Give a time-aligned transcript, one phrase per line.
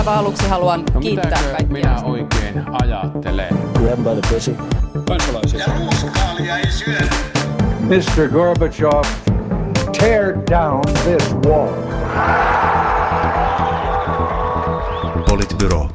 [0.00, 1.66] aivan aluksi haluan No kiittää kaikkia.
[1.72, 3.48] minä oikein ajattelen?
[3.74, 4.56] Grab by the pussy.
[5.08, 5.60] kansalaisia.
[5.60, 7.06] Ja ruuskaalia ei syödä.
[7.80, 8.28] Mr.
[8.32, 9.02] Gorbachev,
[9.98, 11.68] tear down this wall.
[15.28, 15.88] Politbyro.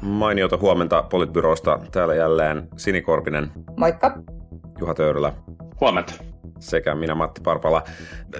[0.00, 1.78] Mainiota huomenta Politbyrosta.
[1.92, 4.18] Täällä jälleen Sini Korpinen, Moikka.
[4.80, 5.32] Juha Töyrylä
[5.80, 6.14] Huomenta.
[6.62, 7.82] Sekä minä Matti Parpala.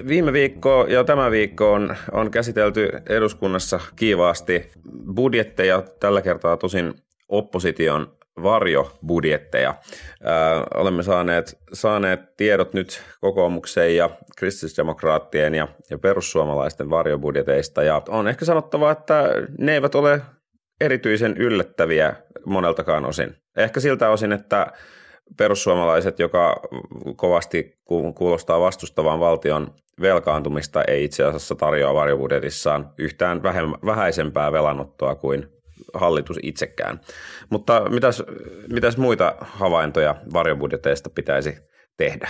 [0.06, 4.70] Viime viikko ja tämä viikko on, on käsitelty eduskunnassa kiivaasti
[5.14, 6.94] budjetteja, tällä kertaa tosin
[7.28, 9.74] opposition varjobudjetteja.
[10.24, 18.28] Ää, olemme saaneet, saaneet tiedot nyt kokoomuksen ja kristillisdemokraattien ja, ja perussuomalaisten varjobudjeteista ja on
[18.28, 19.24] ehkä sanottava, että
[19.58, 20.22] ne eivät ole
[20.80, 22.14] erityisen yllättäviä
[22.46, 23.36] moneltakaan osin.
[23.56, 24.66] Ehkä siltä osin, että
[25.36, 26.60] perussuomalaiset, joka
[27.16, 33.42] kovasti ku- kuulostaa vastustavan valtion velkaantumista, ei itse asiassa tarjoa varjobudjetissaan yhtään
[33.86, 35.46] vähäisempää velanottoa kuin
[35.94, 37.00] hallitus itsekään.
[37.50, 38.22] Mutta mitäs,
[38.72, 41.56] mitäs muita havaintoja varjobudjeteista pitäisi
[41.96, 42.28] tehdä?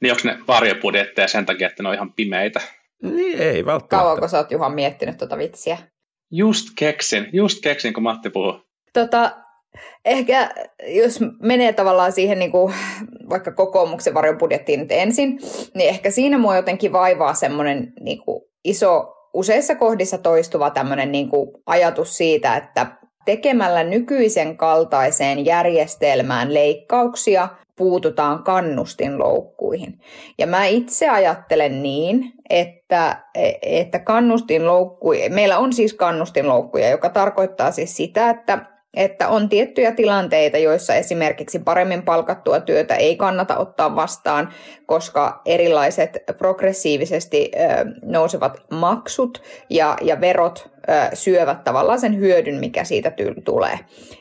[0.00, 2.60] Niin onko ne varjobudjetteja sen takia, että ne on ihan pimeitä?
[3.02, 3.96] Niin ei välttämättä.
[3.96, 5.78] Kauanko sä oot Juha miettinyt tuota vitsiä?
[6.30, 8.60] Just keksin, just keksin, kun Matti puhuu.
[8.92, 9.36] Tota,
[10.04, 10.50] ehkä
[10.86, 12.74] jos menee tavallaan siihen niin kuin,
[13.30, 15.38] vaikka kokoomuksen varjobudjettiin nyt ensin,
[15.74, 21.28] niin ehkä siinä mua jotenkin vaivaa semmoinen niin kuin, iso, useissa kohdissa toistuva tämmöinen niin
[21.28, 22.86] kuin, ajatus siitä, että
[23.24, 29.98] tekemällä nykyisen kaltaiseen järjestelmään leikkauksia puututaan kannustinloukkuihin.
[30.38, 33.24] Ja mä itse ajattelen niin, että,
[33.62, 40.58] että kannustinloukkuja, meillä on siis kannustinloukkuja, joka tarkoittaa siis sitä, että että on tiettyjä tilanteita,
[40.58, 44.48] joissa esimerkiksi paremmin palkattua työtä ei kannata ottaa vastaan,
[44.86, 47.50] koska erilaiset progressiivisesti
[48.02, 50.70] nousevat maksut ja, ja verot
[51.14, 53.78] syövät tavallaan sen hyödyn, mikä siitä ty- tulee.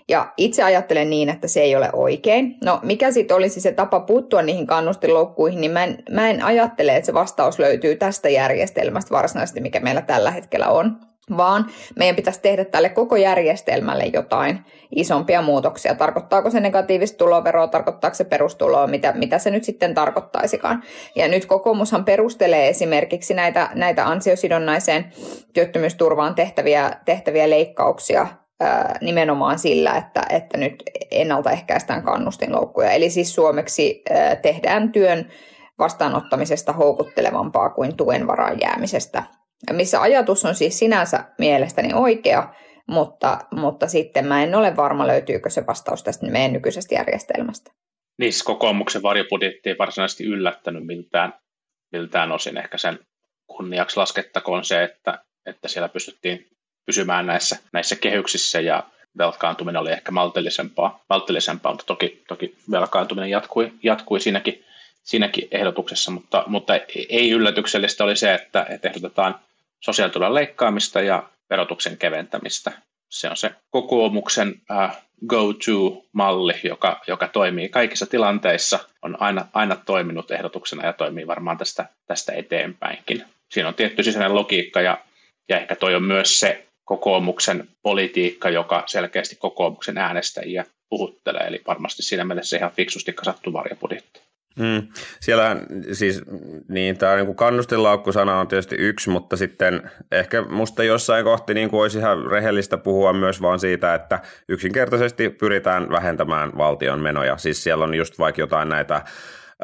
[0.09, 2.57] Ja itse ajattelen niin, että se ei ole oikein.
[2.63, 6.95] No mikä sitten olisi se tapa puuttua niihin kannustinloukkuihin, niin mä en, mä en ajattele,
[6.95, 12.41] että se vastaus löytyy tästä järjestelmästä varsinaisesti, mikä meillä tällä hetkellä on vaan meidän pitäisi
[12.41, 15.95] tehdä tälle koko järjestelmälle jotain isompia muutoksia.
[15.95, 20.83] Tarkoittaako se negatiivista tuloveroa, tarkoittaako se perustuloa, mitä, mitä se nyt sitten tarkoittaisikaan.
[21.15, 25.05] Ja nyt kokoomushan perustelee esimerkiksi näitä, näitä ansiosidonnaiseen
[25.53, 28.27] työttömyysturvaan tehtäviä, tehtäviä leikkauksia
[29.01, 32.91] nimenomaan sillä, että, että nyt ennaltaehkäistään kannustinloukkuja.
[32.91, 35.29] Eli siis suomeksi ää, tehdään työn
[35.79, 39.23] vastaanottamisesta houkuttelevampaa kuin tuen varaan jäämisestä
[39.71, 42.53] missä ajatus on siis sinänsä mielestäni oikea,
[42.87, 47.71] mutta, mutta sitten mä en ole varma, löytyykö se vastaus tästä meidän nykyisestä järjestelmästä.
[48.19, 51.33] Niissä kokoomuksen varjobudjetti ei varsinaisesti yllättänyt miltään,
[51.91, 52.57] miltään osin.
[52.57, 52.99] Ehkä sen
[53.47, 56.47] kunniaksi laskettakoon se, että, että siellä pystyttiin
[56.85, 58.83] pysymään näissä, näissä kehyksissä ja
[59.17, 64.65] velkaantuminen oli ehkä maltillisempaa, maltillisempaa mutta toki, toki velkaantuminen jatkui, jatkui siinäkin,
[65.03, 66.73] siinäkin ehdotuksessa, mutta, mutta
[67.09, 69.39] ei yllätyksellistä oli se, että, että ehdotetaan
[69.85, 72.71] sosiaaliturvan leikkaamista ja verotuksen keventämistä.
[73.09, 80.31] Se on se kokoomuksen äh, go-to-malli, joka, joka toimii kaikissa tilanteissa, on aina, aina toiminut
[80.31, 83.23] ehdotuksena ja toimii varmaan tästä, tästä eteenpäinkin.
[83.51, 84.97] Siinä on tietty sisäinen logiikka ja,
[85.49, 92.03] ja ehkä toi on myös se kokoomuksen politiikka, joka selkeästi kokoomuksen äänestäjiä puhuttelee, eli varmasti
[92.03, 94.21] siinä mielessä ihan fiksusti kasattu varjobudjetti.
[94.59, 94.87] Mm.
[95.19, 95.57] Siellä
[95.91, 96.21] siis
[96.67, 101.81] niin tämä niin kannustinlaukkusana on tietysti yksi, mutta sitten ehkä musta jossain kohti niin kuin
[101.81, 104.19] olisi ihan rehellistä puhua myös vaan siitä, että
[104.49, 107.37] yksinkertaisesti pyritään vähentämään valtion menoja.
[107.37, 109.01] Siis siellä on just vaikka jotain näitä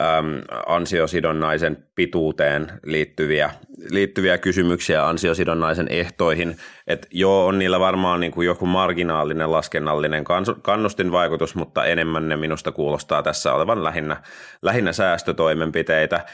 [0.02, 3.52] äm, ansiosidonnaisen pituuteen liittyviä,
[3.90, 10.24] liittyviä kysymyksiä ansiosidonnaisen ehtoihin, että joo, on niillä varmaan niin kuin joku marginaalinen laskennallinen
[10.62, 14.18] kannustinvaikutus, mutta enemmän ne minusta kuulostaa tässä olevan lähinnä,
[14.62, 16.26] lähinnä säästötoimenpiteitä.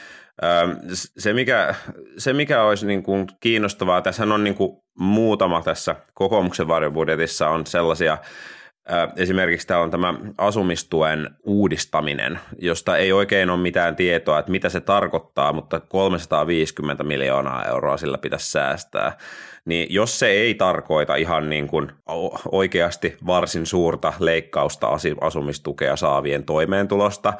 [0.94, 1.74] Se mikä,
[2.18, 7.66] se, mikä olisi niin kuin kiinnostavaa, tässä on niin kuin muutama tässä kokoomuksen varjobudjetissa on
[7.66, 8.18] sellaisia
[9.16, 14.80] Esimerkiksi tämä on tämä asumistuen uudistaminen, josta ei oikein ole mitään tietoa, että mitä se
[14.80, 19.16] tarkoittaa, mutta 350 miljoonaa euroa sillä pitäisi säästää.
[19.66, 21.92] Niin jos se ei tarkoita ihan niin kuin
[22.52, 24.88] oikeasti varsin suurta leikkausta
[25.20, 27.32] asumistukea saavien toimeentulosta,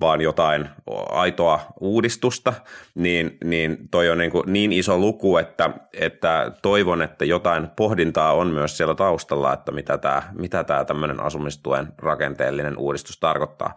[0.00, 0.68] vaan jotain
[1.10, 2.52] aitoa uudistusta,
[2.94, 8.32] niin, niin toi on niin, kuin niin iso luku, että, että toivon, että jotain pohdintaa
[8.32, 13.74] on myös siellä taustalla, että mitä tämä, mitä tämä tämmöinen asumistuen rakenteellinen uudistus tarkoittaa.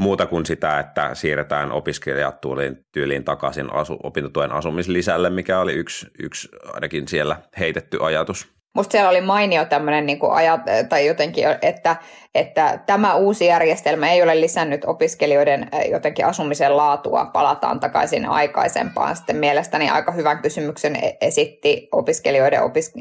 [0.00, 6.06] Muuta kuin sitä, että siirretään opiskelijat tyyliin, tyyliin takaisin asu, opintotuen asumislisälle, mikä oli yksi,
[6.18, 8.59] yksi ainakin siellä heitetty ajatus.
[8.74, 11.96] Musta siellä oli mainio tämmöinen niin ajat, tai jotenkin, että,
[12.34, 19.16] että tämä uusi järjestelmä ei ole lisännyt opiskelijoiden jotenkin asumisen laatua, palataan takaisin aikaisempaan.
[19.16, 22.92] Sitten mielestäni aika hyvän kysymyksen e-, esitti opiskelijoiden, opis-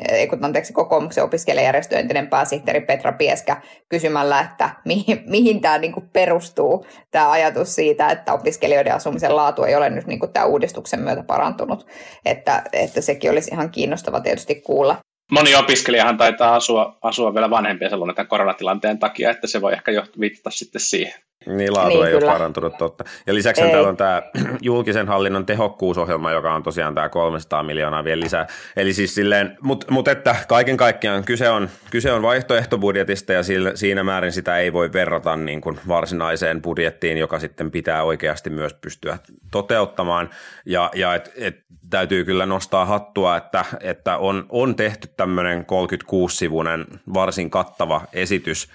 [0.41, 7.31] anteeksi, kokoomuksen opiskelijajärjestö entinen pääsihteeri Petra Pieskä kysymällä, että mihin, mihin tämä niin perustuu, tämä
[7.31, 11.87] ajatus siitä, että opiskelijoiden asumisen laatu ei ole nyt niin tämän uudistuksen myötä parantunut,
[12.25, 14.95] että, että sekin olisi ihan kiinnostava tietysti kuulla
[15.31, 19.91] moni opiskelijahan taitaa asua, asua vielä vanhempia sellainen tämän koronatilanteen takia, että se voi ehkä
[19.91, 21.13] jo viitata sitten siihen.
[21.45, 22.25] Niin, laatu niin, ei kyllä.
[22.25, 23.03] ole parantunut, totta.
[23.27, 23.71] Ja lisäksi ei.
[23.71, 24.21] täällä on tämä
[24.61, 28.47] julkisen hallinnon tehokkuusohjelma, joka on tosiaan tämä 300 miljoonaa vielä lisää.
[28.75, 33.71] Eli siis silleen, mutta mut että kaiken kaikkiaan kyse on, kyse on vaihtoehtobudjetista ja sillä,
[33.75, 38.73] siinä määrin sitä ei voi verrata niin kuin varsinaiseen budjettiin, joka sitten pitää oikeasti myös
[38.73, 39.17] pystyä
[39.51, 40.29] toteuttamaan.
[40.65, 46.85] Ja, ja et, et, täytyy kyllä nostaa hattua, että, että on, on tehty tämmöinen 36-sivuinen
[47.13, 48.69] varsin kattava esitys,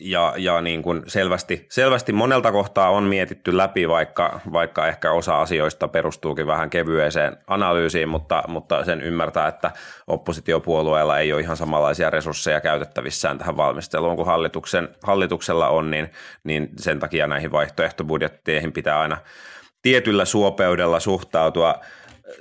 [0.00, 5.40] ja, ja niin kuin selvästi, selvästi monelta kohtaa on mietitty läpi, vaikka, vaikka ehkä osa
[5.40, 9.70] asioista perustuukin vähän kevyeseen analyysiin, mutta, mutta sen ymmärtää, että
[10.06, 16.10] oppositiopuolueella ei ole ihan samanlaisia resursseja käytettävissään tähän valmisteluun kuin hallituksen, hallituksella on, niin,
[16.44, 19.16] niin sen takia näihin vaihtoehtobudjetteihin pitää aina
[19.82, 21.74] tietyllä suopeudella suhtautua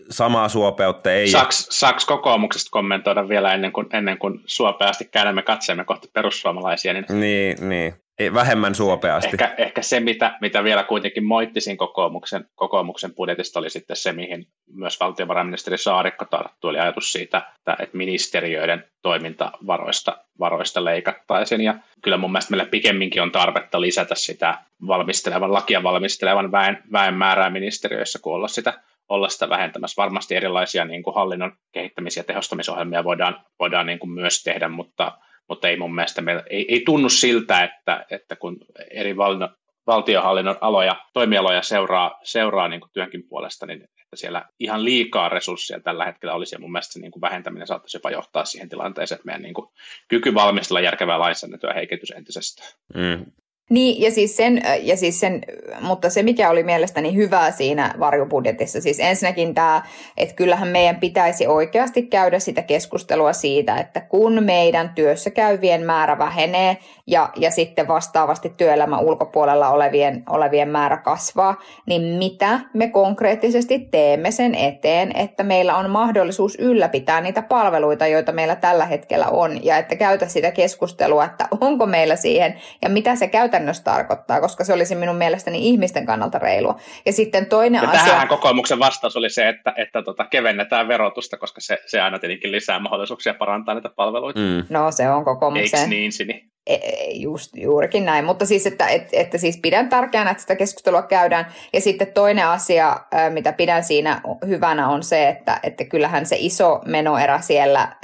[0.10, 1.28] samaa suopeutta ei...
[1.28, 6.94] Saaks, saaks kokoomuksesta kommentoida vielä ennen kuin, ennen kuin suopeasti käännämme katseemme kohti perussuomalaisia?
[6.94, 7.94] Niin, niin, niin.
[8.20, 9.30] Ei, vähemmän suopeasti.
[9.34, 14.48] Ehkä, ehkä se, mitä, mitä vielä kuitenkin moittisin kokoomuksen, kokoomuksen budjetista, oli sitten se, mihin
[14.74, 21.62] myös valtiovarainministeri Saarikko tarttui, eli ajatus siitä, että, että ministeriöiden toimintavaroista varoista leikattaisiin.
[21.62, 24.58] Ja kyllä mun mielestä meillä pikemminkin on tarvetta lisätä sitä
[24.88, 28.74] valmistelevan, lakia valmistelevan väen, väen määrää ministeriöissä, kuin olla sitä
[29.10, 30.02] olla sitä vähentämässä.
[30.02, 35.18] Varmasti erilaisia niin kuin hallinnon kehittämis- ja tehostamisohjelmia voidaan, voidaan niin kuin myös tehdä, mutta,
[35.50, 38.58] mutta ei mun mielestä meillä, ei, ei tunnu siltä, että, että kun
[38.92, 39.48] eri val,
[39.88, 45.80] valtiohallinnon aloja, toimialoja seuraa, seuraa niin kuin työnkin puolesta, niin että siellä ihan liikaa resursseja
[45.80, 49.16] tällä hetkellä olisi, ja mun mielestä se niin kuin vähentäminen saattaisi jopa johtaa siihen tilanteeseen,
[49.16, 49.68] että meidän niin kuin
[50.08, 52.70] kyky valmistella järkevää lainsäädäntöä heikentyisi entisestään.
[52.96, 53.26] Mm.
[53.70, 55.42] Niin, ja siis, sen, ja siis sen,
[55.82, 59.84] mutta se mikä oli mielestäni hyvää siinä varjobudjetissa, siis ensinnäkin tämä,
[60.18, 66.18] että kyllähän meidän pitäisi oikeasti käydä sitä keskustelua siitä, että kun meidän työssä käyvien määrä
[66.18, 66.78] vähenee
[67.08, 74.32] ja, ja sitten vastaavasti työelämän ulkopuolella olevien, olevien määrä kasvaa, niin mitä me konkreettisesti teemme
[74.32, 79.78] sen eteen, että meillä on mahdollisuus ylläpitää niitä palveluita, joita meillä tällä hetkellä on, ja
[79.78, 84.64] että käytä sitä keskustelua, että onko meillä siihen, ja mitä se käytä käytännössä tarkoittaa, koska
[84.64, 86.80] se olisi minun mielestäni ihmisten kannalta reilua.
[87.06, 88.06] Ja sitten toinen ja asia...
[88.06, 92.52] Tähän kokoomuksen vastaus oli se, että, että tota, kevennetään verotusta, koska se, se aina tietenkin
[92.52, 94.40] lisää mahdollisuuksia parantaa niitä palveluita.
[94.40, 94.64] Mm.
[94.70, 95.80] No se on kokoomuksen...
[95.80, 96.48] Eikö niin, Sini?
[96.68, 100.56] E, e, just, juurikin näin, mutta siis, että, että, että siis pidän tärkeänä, että sitä
[100.56, 101.46] keskustelua käydään.
[101.74, 102.98] Ja sitten toinen asia,
[103.30, 107.96] mitä pidän siinä hyvänä, on se, että, että kyllähän se iso menoerä siellä,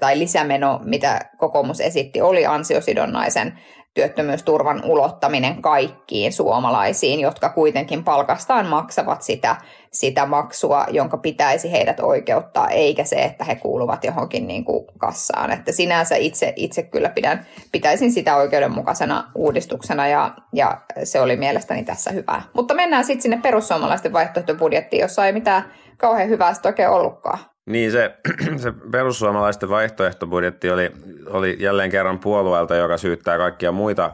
[0.00, 3.58] tai lisämeno, mitä kokoomus esitti, oli ansiosidonnaisen
[3.98, 9.56] työttömyysturvan ulottaminen kaikkiin suomalaisiin, jotka kuitenkin palkastaan maksavat sitä,
[9.92, 15.50] sitä maksua, jonka pitäisi heidät oikeuttaa, eikä se, että he kuuluvat johonkin niin kuin kassaan.
[15.50, 21.84] Että sinänsä itse, itse kyllä pidän, pitäisin sitä oikeudenmukaisena uudistuksena ja, ja se oli mielestäni
[21.84, 22.42] tässä hyvää.
[22.52, 27.38] Mutta mennään sitten sinne perussuomalaisten vaihtoehtobudjettiin, jossa ei mitään kauhean hyvää sitten oikein ollutkaan.
[27.68, 28.14] Niin se,
[28.62, 30.92] se perussuomalaisten vaihtoehtobudjetti oli,
[31.26, 34.12] oli jälleen kerran puolueelta, joka syyttää kaikkia muita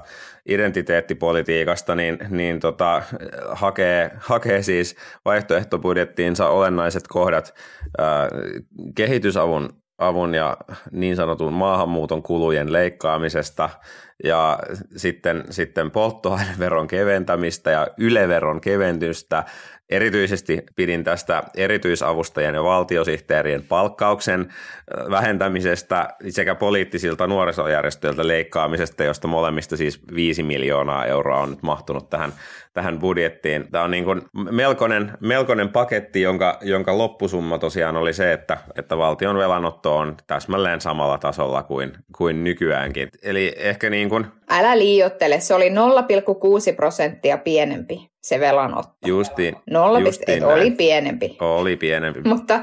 [0.49, 3.03] identiteettipolitiikasta, niin, niin tota,
[3.51, 7.55] hakee, hakee siis vaihtoehtobudjettiinsa olennaiset kohdat
[7.99, 8.29] ää,
[8.95, 9.69] kehitysavun
[9.99, 10.57] avun ja
[10.91, 13.71] niin sanotun maahanmuuton kulujen leikkaamisesta
[14.25, 14.59] ja
[14.97, 19.45] sitten, sitten polttoaineveron keventämistä ja yleveron keventystä
[19.91, 24.53] Erityisesti pidin tästä erityisavustajien ja valtiosihteerien palkkauksen
[25.11, 32.33] vähentämisestä sekä poliittisilta nuorisojärjestöiltä leikkaamisesta, josta molemmista siis 5 miljoonaa euroa on nyt mahtunut tähän,
[32.73, 33.71] tähän budjettiin.
[33.71, 38.99] Tämä on niin kuin melkoinen, melkoinen paketti, jonka, jonka loppusumma tosiaan oli se, että, että
[38.99, 43.09] valtion velanotto on täsmälleen samalla tasolla kuin, kuin nykyäänkin.
[43.23, 44.27] Eli ehkä niin kuin...
[44.51, 49.09] Älä liiottele, se oli 0,6 prosenttia pienempi se velanotto.
[49.09, 49.57] Justiin.
[49.71, 51.37] Nolla justiin oli pienempi.
[51.41, 52.21] Oli pienempi.
[52.25, 52.61] mutta,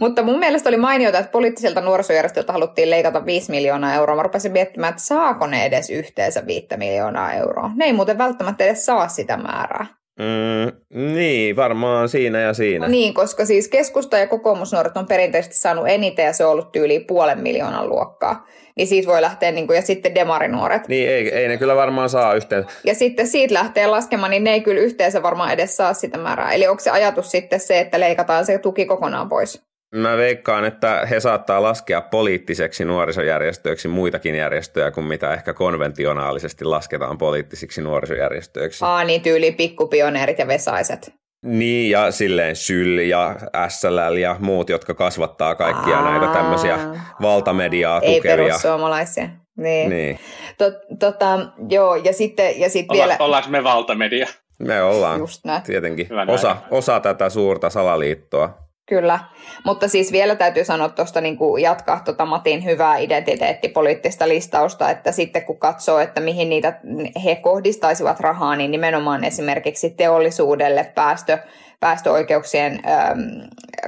[0.00, 4.16] mutta mun mielestä oli mainiota, että poliittiselta nuorisojärjestöltä haluttiin leikata 5 miljoonaa euroa.
[4.16, 7.70] Mä rupesin miettimään, että saako ne edes yhteensä 5 miljoonaa euroa.
[7.74, 9.86] Ne ei muuten välttämättä edes saa sitä määrää.
[10.18, 10.72] Mm,
[11.14, 12.88] niin, varmaan siinä ja siinä.
[12.88, 17.00] Niin, koska siis keskusta ja kokoomusnuoret on perinteisesti saanut eniten ja se on ollut tyyli
[17.00, 18.46] puolen miljoonan luokkaa.
[18.76, 20.88] Niin siitä voi lähteä, niin kuin, ja sitten demarinuoret.
[20.88, 22.66] Niin, ei, ei ne kyllä varmaan saa yhteen.
[22.84, 26.52] Ja sitten siitä lähtee laskemaan, niin ne ei kyllä yhteensä varmaan edes saa sitä määrää.
[26.52, 29.62] Eli onko se ajatus sitten se, että leikataan se tuki kokonaan pois?
[29.94, 37.18] Mä veikkaan, että he saattaa laskea poliittiseksi nuorisojärjestöiksi muitakin järjestöjä kuin mitä ehkä konventionaalisesti lasketaan
[37.18, 38.84] poliittisiksi nuorisojärjestöiksi.
[38.84, 41.12] Aa, niin tyyli pikkupioneerit ja vesaiset.
[41.44, 43.36] Niin, ja silleen Syl ja
[43.68, 46.10] SLL ja muut, jotka kasvattaa kaikkia Aa.
[46.10, 46.78] näitä tämmöisiä
[47.22, 48.32] valtamediaa Ei tukevia.
[48.32, 49.28] Ei perussuomalaisia.
[49.56, 49.90] Niin.
[49.90, 50.18] Niin.
[50.58, 53.16] Tot, tota, joo, ja sitten ja sit Olla, vielä...
[53.18, 54.26] Ollaanko me valtamedia?
[54.58, 55.62] Me ollaan, Just näin.
[55.62, 56.06] tietenkin.
[56.10, 56.66] Hyvä Osa, näin.
[56.70, 58.61] osa tätä suurta salaliittoa.
[58.86, 59.18] Kyllä,
[59.64, 65.44] mutta siis vielä täytyy sanoa tuosta niin jatkaa tuota Matin hyvää identiteettipoliittista listausta, että sitten
[65.44, 66.80] kun katsoo, että mihin niitä
[67.24, 71.38] he kohdistaisivat rahaa, niin nimenomaan esimerkiksi teollisuudelle päästö,
[71.80, 73.18] päästöoikeuksien äm,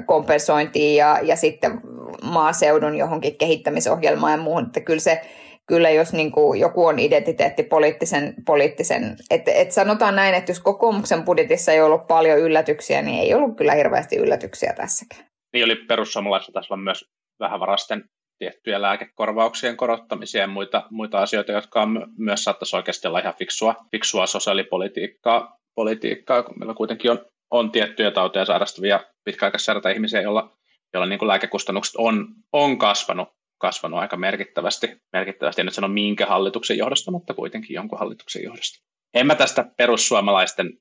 [0.06, 1.80] kompensointiin ja, ja sitten
[2.22, 5.20] maaseudun johonkin kehittämisohjelmaan ja muuhun, että kyllä se
[5.66, 11.22] kyllä jos niin kuin joku on identiteettipoliittisen, poliittisen, että et sanotaan näin, että jos kokoomuksen
[11.22, 15.24] budjetissa ei ollut paljon yllätyksiä, niin ei ollut kyllä hirveästi yllätyksiä tässäkään.
[15.52, 17.04] Niin oli perussuomalaisilla tasolla myös
[17.40, 18.04] vähävarasten
[18.38, 23.74] tiettyjä lääkekorvauksien korottamisia ja muita, muita asioita, jotka on myös saattaisi oikeasti olla ihan fiksua,
[23.90, 27.18] fiksua sosiaalipolitiikkaa, politiikkaa, kun meillä kuitenkin on,
[27.50, 30.56] on tiettyjä tauteja sairastavia pitkäaikaissairaita ihmisiä, joilla,
[30.92, 34.96] joilla niin kuin lääkekustannukset on, on kasvanut kasvanut aika merkittävästi.
[35.12, 35.60] merkittävästi.
[35.60, 38.84] En nyt sano minkä hallituksen johdosta, mutta kuitenkin jonkun hallituksen johdosta.
[39.14, 40.72] En mä tästä perussuomalaisten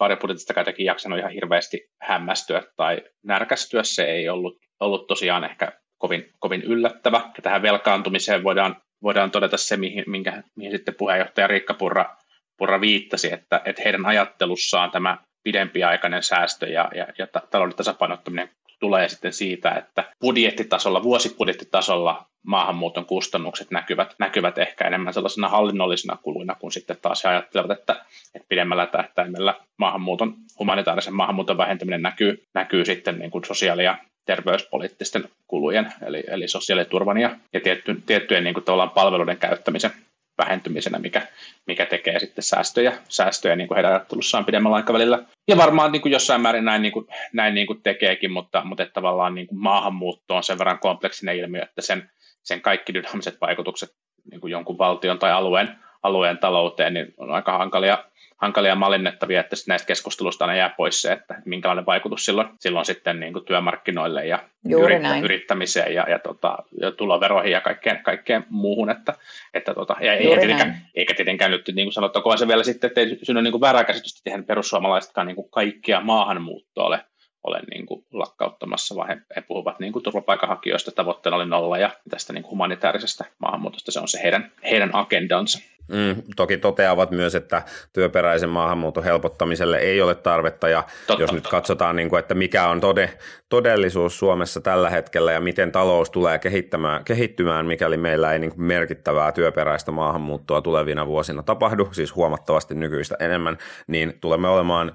[0.00, 3.82] varjobudjetista jotenkin jaksanut ihan hirveästi hämmästyä tai närkästyä.
[3.82, 7.16] Se ei ollut, ollut tosiaan ehkä kovin, kovin yllättävä.
[7.16, 12.16] Ja tähän velkaantumiseen voidaan, voidaan todeta se, mihin, minkä, mihin sitten puheenjohtaja Riikka Purra,
[12.56, 18.50] Purra viittasi, että, että heidän ajattelussaan tämä pidempiaikainen säästö ja, ja, ja talouden tasapainottaminen
[18.82, 26.54] tulee sitten siitä, että budjettitasolla, vuosibudjettitasolla maahanmuuton kustannukset näkyvät, näkyvät ehkä enemmän sellaisena hallinnollisena kuluina,
[26.54, 27.92] kun sitten taas he ajattelevat, että,
[28.34, 35.24] että pidemmällä tähtäimellä maahanmuuton, humanitaarisen maahanmuuton vähentäminen näkyy, näkyy sitten niin kuin sosiaali- ja terveyspoliittisten
[35.46, 39.90] kulujen, eli, eli sosiaaliturvan ja, ja tietty, tiettyjen niin kuin palveluiden käyttämisen
[40.38, 41.26] vähentymisenä, mikä,
[41.66, 45.18] mikä tekee sitten säästöjä, säästöjä niin kuin heidän ajattelussaan pidemmällä aikavälillä.
[45.48, 48.82] Ja varmaan niin kuin jossain määrin näin, niin kuin, näin niin kuin tekeekin, mutta, mutta
[48.82, 52.10] että tavallaan niin kuin maahanmuutto on sen verran kompleksinen ilmiö, että sen,
[52.42, 53.90] sen kaikki dynaamiset vaikutukset
[54.30, 58.04] niin kuin jonkun valtion tai alueen, alueen talouteen niin on aika hankalia,
[58.42, 63.20] hankalia mallinnettavia, että näistä keskustelusta aina jää pois se, että minkälainen vaikutus silloin, silloin sitten
[63.20, 64.38] niin kuin työmarkkinoille ja
[64.70, 68.90] yrittä, yrittämiseen ja, ja, tota, ja tuloveroihin ja kaikkeen, kaikkeen muuhun.
[68.90, 69.14] Että,
[69.54, 73.00] että tota, ja eikä, tietenkään, eikä tietenkään nyt, niin kuin sanottakoon se vielä sitten, että
[73.00, 77.00] ei synny niin kuin väärää käsitystä, että eihän perussuomalaisetkaan niin kuin kaikkia maahanmuuttoa ole
[77.44, 81.90] ole niin kuin lakkauttamassa, vaan he, he puhuvat niin kuin turvapaikanhakijoista, tavoitteena oli nolla ja
[82.10, 85.58] tästä niin kuin humanitaarisesta maahanmuutosta se on se heidän, heidän agendansa.
[85.92, 90.68] Mm, toki toteavat myös, että työperäisen maahanmuuton helpottamiselle ei ole tarvetta.
[90.68, 93.10] Ja totta, jos nyt katsotaan, niin kuin, että mikä on tode,
[93.48, 98.62] todellisuus Suomessa tällä hetkellä ja miten talous tulee kehittämään, kehittymään, mikäli meillä ei niin kuin
[98.62, 104.92] merkittävää työperäistä maahanmuuttoa tulevina vuosina tapahdu, siis huomattavasti nykyistä enemmän, niin tulemme olemaan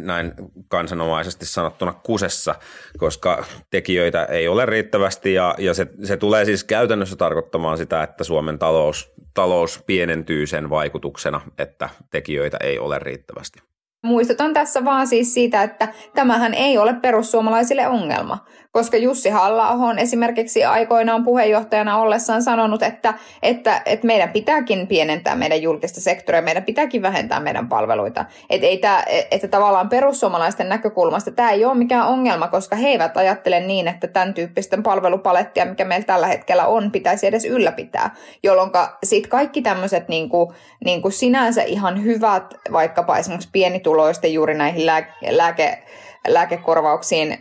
[0.00, 0.32] näin
[0.68, 2.54] kansanomaisesti sanottuna kusessa,
[2.98, 8.24] koska tekijöitä ei ole riittävästi ja, ja se, se tulee siis käytännössä tarkoittamaan sitä, että
[8.24, 13.60] Suomen talous, talous pienentyy sen vaikutuksena, että tekijöitä ei ole riittävästi.
[14.04, 19.98] Muistutan tässä vaan siis siitä, että tämähän ei ole perussuomalaisille ongelma, koska Jussi halla on
[19.98, 26.62] esimerkiksi aikoinaan puheenjohtajana ollessaan sanonut, että, että, että meidän pitääkin pienentää meidän julkista sektoria, meidän
[26.62, 28.24] pitääkin vähentää meidän palveluita.
[28.50, 33.16] Että, ei tämä, että tavallaan perussuomalaisten näkökulmasta tämä ei ole mikään ongelma, koska he eivät
[33.16, 38.70] ajattele niin, että tämän tyyppisten palvelupalettia, mikä meillä tällä hetkellä on, pitäisi edes ylläpitää, jolloin
[39.04, 44.86] sitten kaikki tämmöiset niin kuin, niin kuin sinänsä ihan hyvät, vaikkapa esimerkiksi pienituloisten juuri näihin
[44.86, 45.82] lääke, lääke
[46.28, 47.38] lääkekorvauksiin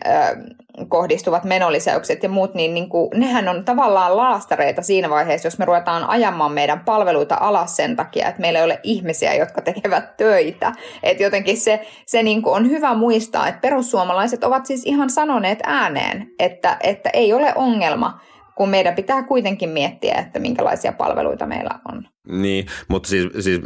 [0.89, 5.65] kohdistuvat menolisäykset ja muut, niin, niin kuin, nehän on tavallaan laastareita siinä vaiheessa, jos me
[5.65, 10.71] ruvetaan ajamaan meidän palveluita alas sen takia, että meillä ei ole ihmisiä, jotka tekevät töitä.
[11.03, 15.59] Et jotenkin se, se niin kuin on hyvä muistaa, että perussuomalaiset ovat siis ihan sanoneet
[15.63, 18.19] ääneen, että, että ei ole ongelma,
[18.61, 22.07] kun meidän pitää kuitenkin miettiä, että minkälaisia palveluita meillä on.
[22.27, 23.61] Niin, mutta siis, siis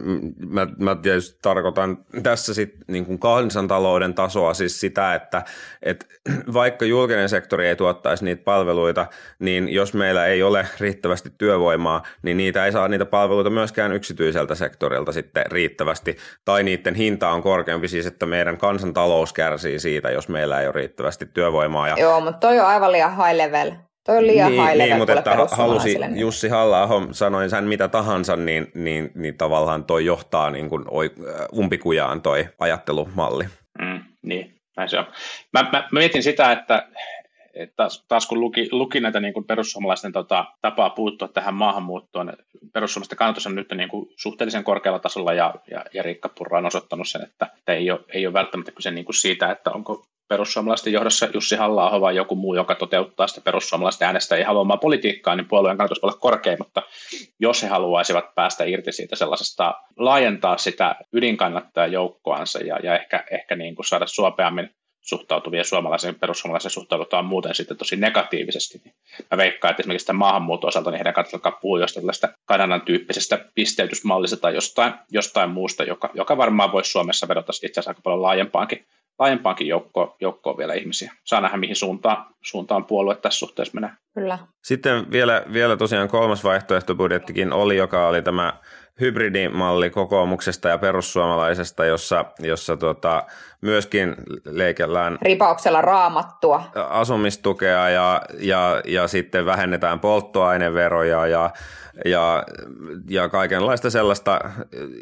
[0.49, 5.43] mä, mä tietysti tarkoitan tässä sitten niin kuin kansantalouden tasoa siis sitä, että,
[5.83, 6.05] että
[6.53, 9.05] vaikka julkinen sektori ei tuottaisi niitä palveluita,
[9.39, 14.55] niin jos meillä ei ole riittävästi työvoimaa, niin niitä ei saa niitä palveluita myöskään yksityiseltä
[14.55, 20.29] sektorilta sitten riittävästi, tai niiden hinta on korkeampi siis, että meidän kansantalous kärsii siitä, jos
[20.29, 21.87] meillä ei ole riittävästi työvoimaa.
[21.87, 21.95] Ja...
[21.99, 23.71] Joo, mutta toi on aivan liian high level.
[24.05, 26.19] Toi on liian niin, niin, mutta että halusi niin.
[26.19, 30.85] Jussi halla sanoi sen mitä tahansa, niin, niin, niin tavallaan toi johtaa niin kuin
[31.57, 33.43] umpikujaan toi ajattelumalli.
[33.81, 35.05] Mm, niin, näin se on.
[35.53, 36.88] Mä, mä, mä mietin sitä, että,
[37.53, 42.33] että taas, taas kun luki, luki näitä niin kuin perussuomalaisten tota, tapaa puuttua tähän maahanmuuttoon,
[42.74, 46.65] perussuomalaisten kannatus on nyt niin kuin suhteellisen korkealla tasolla ja, ja, ja Riikka Purra on
[46.65, 50.05] osoittanut sen, että, että ei, ole, ei ole välttämättä kyse niin kuin siitä, että onko
[50.27, 55.48] perussuomalaisten johdossa Jussi halla vai joku muu, joka toteuttaa sitä perussuomalaisten äänestäjien haluamaa politiikkaa, niin
[55.48, 56.82] puolueen kannatus voi olla korkea, mutta
[57.39, 63.75] jos he haluaisivat päästä irti siitä sellaisesta, laajentaa sitä ydinkannattajajoukkoansa ja, ja ehkä, ehkä niin
[63.75, 64.70] kuin saada suopeammin
[65.05, 68.82] suhtautuvia suomalaisen perussuomalaisen suhtaudutaan muuten sitten tosi negatiivisesti.
[68.84, 68.96] Niin
[69.32, 73.46] mä veikkaan, että esimerkiksi tämän maahanmuuton osalta niin heidän kannattaa puhua jostain tällaista Kanadan tyyppisestä
[73.55, 78.22] pisteytysmallista tai jostain, jostain muusta, joka, joka varmaan voisi Suomessa vedota itse asiassa aika paljon
[78.22, 78.86] laajempaankin
[79.19, 81.13] laajempaankin joukkoon, joukkoon vielä ihmisiä.
[81.24, 83.89] Saa nähdä, mihin suuntaan, suuntaan puolue tässä suhteessa menee.
[84.13, 84.39] Kyllä.
[84.63, 88.53] Sitten vielä, vielä tosiaan kolmas vaihtoehtobudjettikin oli, joka oli tämä
[88.99, 93.23] hybridimalli kokoomuksesta ja perussuomalaisesta, jossa, jossa tota,
[93.61, 96.63] myöskin leikellään ripauksella raamattua.
[96.89, 101.49] asumistukea ja, ja, ja sitten vähennetään polttoaineveroja ja,
[102.05, 102.43] ja,
[103.09, 104.39] ja kaikenlaista sellaista,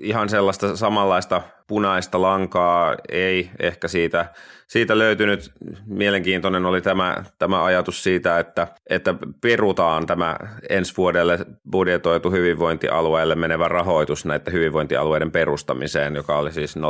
[0.01, 4.25] ihan sellaista samanlaista punaista lankaa ei ehkä siitä,
[4.73, 5.51] siitä löytynyt.
[5.85, 10.35] Mielenkiintoinen oli tämä, tämä ajatus siitä, että, että perutaan tämä
[10.69, 11.39] ensi vuodelle
[11.71, 16.81] budjetoitu hyvinvointialueelle menevä rahoitus näiden hyvinvointialueiden perustamiseen, joka oli siis 0,9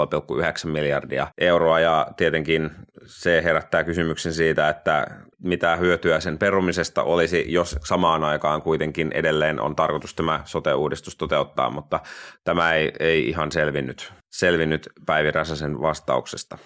[0.70, 2.72] miljardia euroa ja tietenkin
[3.06, 5.08] se herättää kysymyksen siitä, että
[5.40, 11.70] mitä hyötyä sen perumisesta olisi, jos samaan aikaan kuitenkin edelleen on tarkoitus tämä sote-uudistus toteuttaa,
[11.70, 12.00] mutta
[12.44, 16.58] tämä ei, ei ihan selvinnyt, selvinnyt Päivi Räsäsen vastauksesta.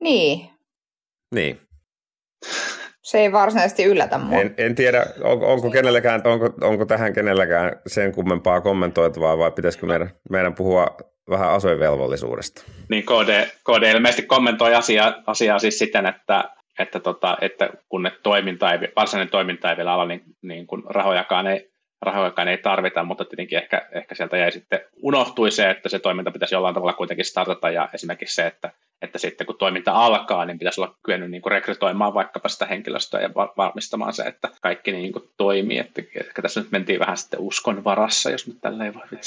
[0.00, 0.50] Niin.
[1.34, 1.60] Niin.
[3.02, 4.40] Se ei varsinaisesti yllätä mua.
[4.40, 9.86] En, en tiedä, onko, onko, kenelläkään, onko, onko tähän kenelläkään sen kummempaa kommentoitavaa vai pitäisikö
[9.86, 10.96] meidän, meidän puhua
[11.30, 12.62] vähän asuinvelvollisuudesta?
[12.88, 16.44] Niin KD, KD ilmeisesti kommentoi asiaa, asiaa siis siten, että,
[16.78, 20.84] että, tota, että kun ne toiminta ei, varsinainen toiminta ei vielä ala, niin, niin kun
[20.90, 21.70] rahojakaan ei,
[22.02, 26.30] rahojakaan ei tarvita, mutta tietenkin ehkä, ehkä sieltä jäi sitten unohtui se, että se toiminta
[26.30, 28.72] pitäisi jollain tavalla kuitenkin startata ja esimerkiksi se, että
[29.06, 33.20] että sitten kun toiminta alkaa, niin pitäisi olla kyennyt niin kuin rekrytoimaan vaikkapa sitä henkilöstöä
[33.20, 35.78] ja varmistamaan se, että kaikki niin kuin toimii.
[35.78, 39.02] Että ehkä tässä nyt mentiin vähän sitten uskon varassa, jos nyt tällä ei voi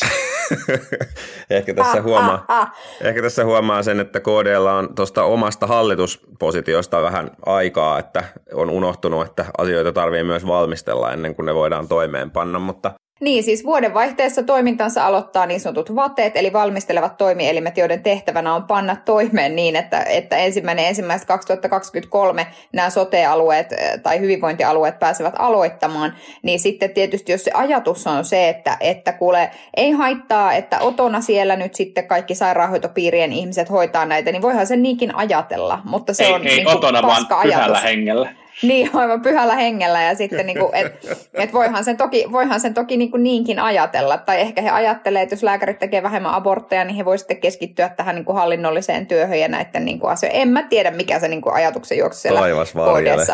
[1.50, 2.72] ehkä, tässä ah, huomaa, ah, ah.
[3.02, 9.26] ehkä tässä huomaa sen, että KDlla on tuosta omasta hallituspositiosta vähän aikaa, että on unohtunut,
[9.26, 15.06] että asioita tarvii myös valmistella ennen kuin ne voidaan toimeenpanna, mutta niin, siis vuodenvaihteessa toimintansa
[15.06, 20.38] aloittaa niin sanotut vateet, eli valmistelevat toimielimet, joiden tehtävänä on panna toimeen niin, että, että
[20.38, 27.52] ensimmäinen ensimmäistä 2023 nämä sote-alueet eh, tai hyvinvointialueet pääsevät aloittamaan, niin sitten tietysti jos se
[27.54, 33.32] ajatus on se, että, että kuule, ei haittaa, että otona siellä nyt sitten kaikki sairaanhoitopiirien
[33.34, 37.02] ihmiset hoitaa näitä, niin voihan se niinkin ajatella, mutta se ei, on ei niin otona,
[37.02, 38.30] vaan pyhällä hengellä.
[38.62, 42.74] Niin, aivan pyhällä hengellä ja sitten niin kuin, et, et voihan sen toki, voihan sen
[42.74, 44.18] toki niin kuin niinkin ajatella.
[44.18, 47.90] Tai ehkä he ajattelee, että jos lääkärit tekee vähemmän abortteja, niin he voisivat sitten keskittyä
[47.90, 50.42] tähän niin kuin hallinnolliseen työhön ja näiden niin kuin asioihin.
[50.42, 52.40] En mä tiedä, mikä se niin kuin ajatuksen juoksu siellä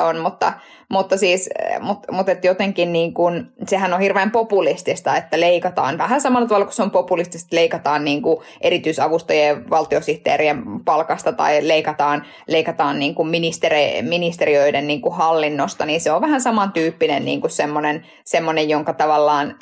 [0.04, 0.54] on, mutta,
[0.90, 6.22] mutta siis, mutta, mutta että jotenkin niin kuin, sehän on hirveän populistista, että leikataan vähän
[6.22, 13.00] samalla tavalla kuin se on populistista, leikataan niin kuin erityisavustajien valtiosihteerien palkasta tai leikataan, leikataan
[13.00, 18.06] niin kuin ministeri, ministeriöiden niin kuin hallinnosta, niin se on vähän samantyyppinen niin kuin semmoinen,
[18.26, 19.56] semmoinen, jonka tavallaan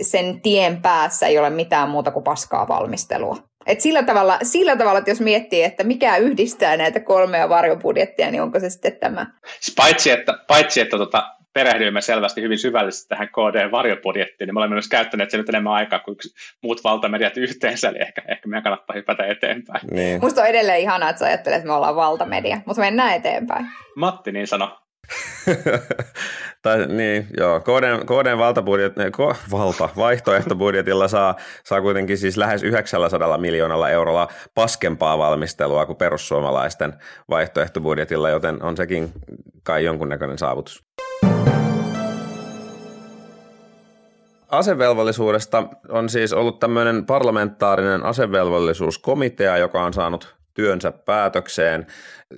[0.00, 3.36] sen tien päässä ei ole mitään muuta kuin paskaa valmistelua.
[3.66, 8.42] Et sillä, tavalla, sillä tavalla, että jos miettii, että mikä yhdistää näitä kolmea varjobudjettia, niin
[8.42, 9.26] onko se sitten tämä?
[9.60, 14.74] Siis paitsi, että, paitsi, että tota, perehdyimme selvästi hyvin syvällisesti tähän KD-varjobudjettiin, niin me olemme
[14.74, 16.16] myös käyttäneet sen nyt enemmän aikaa kuin
[16.62, 19.80] muut valtamediat yhteensä, eli ehkä, ehkä meidän kannattaa hypätä eteenpäin.
[19.90, 20.20] Niin.
[20.20, 23.66] Musta on edelleen ihanaa, että sä ajattelet, että me ollaan valtamedia, mutta mennään eteenpäin.
[23.96, 24.83] Matti niin sano.
[26.62, 27.60] tai niin, joo.
[27.60, 35.18] KDn, KDn valtabudjet, ko, valta, vaihtoehtobudjetilla saa, saa kuitenkin siis lähes 900 miljoonalla eurolla paskempaa
[35.18, 36.94] valmistelua kuin perussuomalaisten
[37.30, 39.12] vaihtoehtobudjetilla, joten on sekin
[39.62, 40.84] kai jonkunnäköinen saavutus.
[44.54, 51.86] asevelvollisuudesta on siis ollut tämmöinen parlamentaarinen asevelvollisuuskomitea, joka on saanut työnsä päätökseen.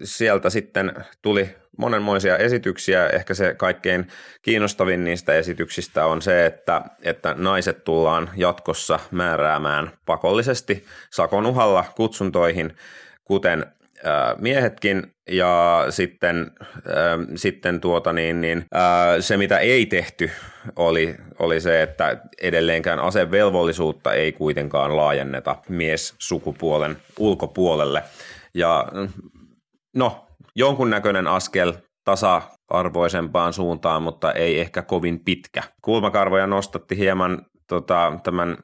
[0.02, 3.06] Sieltä sitten tuli monenmoisia esityksiä.
[3.06, 4.08] Ehkä se kaikkein
[4.42, 12.76] kiinnostavin niistä esityksistä on se, että, että naiset tullaan jatkossa määräämään pakollisesti sakon uhalla kutsuntoihin,
[13.24, 13.66] kuten
[14.38, 18.82] miehetkin ja sitten, äh, sitten tuota niin, niin, äh,
[19.20, 20.30] se mitä ei tehty
[20.76, 28.02] oli, oli se, että edelleenkään asevelvollisuutta ei kuitenkaan laajenneta mies-sukupuolen ulkopuolelle.
[28.54, 28.86] Ja
[29.96, 30.25] no,
[30.56, 31.72] jonkunnäköinen askel
[32.04, 35.62] tasa-arvoisempaan suuntaan, mutta ei ehkä kovin pitkä.
[35.82, 38.56] Kulmakarvoja nostatti hieman tota, tämän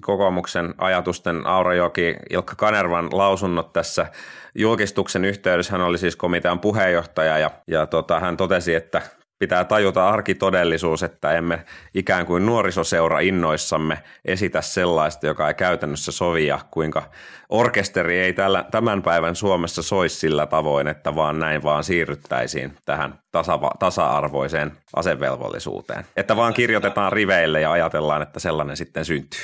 [0.00, 4.06] kokoomuksen ajatusten Aurajoki Ilkka Kanervan lausunnot tässä
[4.54, 5.72] julkistuksen yhteydessä.
[5.72, 9.02] Hän oli siis komitean puheenjohtaja ja, ja tota, hän totesi, että
[9.38, 16.46] pitää tajuta arkitodellisuus, että emme ikään kuin nuorisoseura innoissamme esitä sellaista, joka ei käytännössä sovi
[16.46, 17.02] ja kuinka
[17.48, 23.18] orkesteri ei tällä, tämän päivän Suomessa soisi sillä tavoin, että vaan näin vaan siirryttäisiin tähän
[23.32, 26.04] tasa, tasa-arvoiseen asevelvollisuuteen.
[26.16, 29.40] Että vaan kirjoitetaan riveille ja ajatellaan, että sellainen sitten syntyy.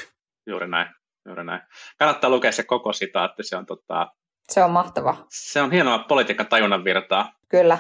[0.46, 0.88] Juuri näin.
[1.26, 1.60] Juuri näin.
[1.98, 4.12] Kannattaa lukea se koko sitaatti, se on tota,
[4.48, 5.16] se on mahtava.
[5.28, 7.32] Se on hienoa politiikan tajunnan virtaa.
[7.48, 7.78] Kyllä.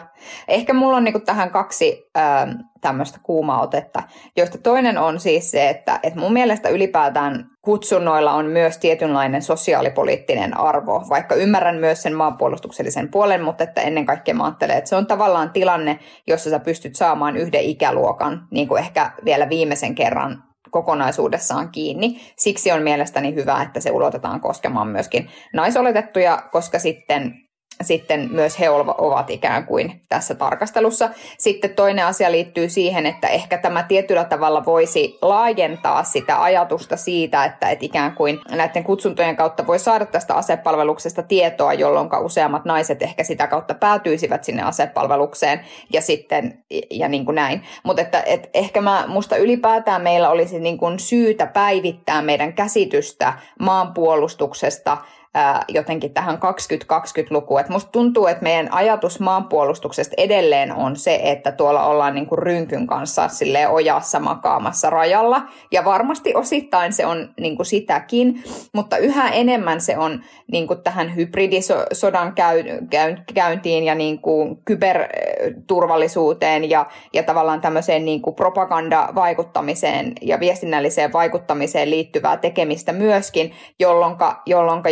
[0.48, 2.50] Ehkä mulla on niinku tähän kaksi ähm,
[2.80, 4.02] tämmöistä kuumaa otetta,
[4.36, 10.60] joista toinen on siis se, että et mun mielestä ylipäätään kutsunnoilla on myös tietynlainen sosiaalipoliittinen
[10.60, 14.96] arvo, vaikka ymmärrän myös sen maanpuolustuksellisen puolen, mutta että ennen kaikkea mä ajattelen, että se
[14.96, 20.42] on tavallaan tilanne, jossa sä pystyt saamaan yhden ikäluokan, niin kuin ehkä vielä viimeisen kerran
[20.74, 22.20] kokonaisuudessaan kiinni.
[22.36, 27.43] Siksi on mielestäni hyvä, että se ulotetaan koskemaan myöskin naisoletettuja, koska sitten
[27.82, 31.10] sitten myös he ovat ikään kuin tässä tarkastelussa.
[31.38, 37.44] Sitten toinen asia liittyy siihen, että ehkä tämä tietyllä tavalla voisi laajentaa sitä ajatusta siitä,
[37.44, 43.02] että, että ikään kuin näiden kutsuntojen kautta voi saada tästä asepalveluksesta tietoa, jolloin useammat naiset
[43.02, 45.60] ehkä sitä kautta päätyisivät sinne asepalvelukseen
[45.92, 46.58] ja sitten
[46.90, 47.62] ja niin kuin näin.
[47.82, 53.32] Mutta että, että ehkä mä, musta ylipäätään meillä olisi niin kuin syytä päivittää meidän käsitystä
[53.60, 54.96] maanpuolustuksesta–
[55.68, 57.60] jotenkin tähän 2020-lukuun.
[57.60, 62.38] Et musta tuntuu, että meidän ajatus maanpuolustuksesta edelleen on se, että tuolla ollaan niin kuin
[62.38, 65.42] rynkyn kanssa sille ojassa makaamassa rajalla.
[65.72, 68.42] Ja varmasti osittain se on niin kuin sitäkin,
[68.74, 70.20] mutta yhä enemmän se on
[70.52, 72.34] niin kuin tähän hybridisodan
[73.34, 81.90] käyntiin ja niin kuin kyberturvallisuuteen ja, ja tavallaan tämmöiseen niin kuin propagandavaikuttamiseen ja viestinnälliseen vaikuttamiseen
[81.90, 84.16] liittyvää tekemistä myöskin, jolloin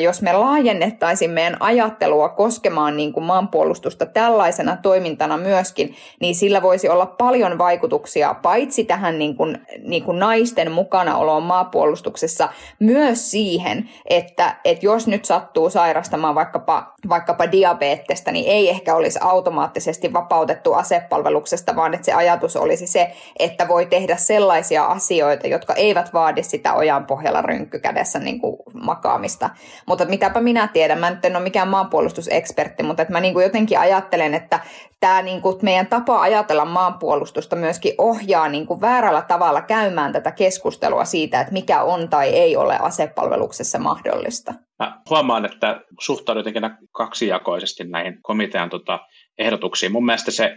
[0.02, 6.88] jos me laajennettaisiin meidän ajattelua koskemaan niin kuin maanpuolustusta tällaisena toimintana myöskin, niin sillä voisi
[6.88, 14.56] olla paljon vaikutuksia paitsi tähän niin kuin, niin kuin naisten mukanaoloon maanpuolustuksessa, myös siihen, että,
[14.64, 21.76] että jos nyt sattuu sairastamaan vaikkapa, vaikkapa diabeettesta, niin ei ehkä olisi automaattisesti vapautettu asepalveluksesta,
[21.76, 26.74] vaan että se ajatus olisi se, että voi tehdä sellaisia asioita, jotka eivät vaadi sitä
[26.74, 29.50] ojan pohjalla rynkkykädessä niin kuin makaamista.
[29.86, 33.42] Mutta mitäpä minä tiedän, mä nyt en ole mikään maanpuolustusekspertti, mutta että mä niin kuin
[33.42, 34.60] jotenkin ajattelen, että
[35.00, 40.32] tämä niin kuin meidän tapa ajatella maanpuolustusta myöskin ohjaa niin kuin väärällä tavalla käymään tätä
[40.32, 44.54] keskustelua siitä, että mikä on tai ei ole asepalveluksessa mahdollista.
[44.78, 48.98] Mä huomaan, että suhtaudun jotenkin kaksijakoisesti näihin komitean tota,
[49.38, 49.92] ehdotuksiin.
[49.92, 50.56] Mun mielestä se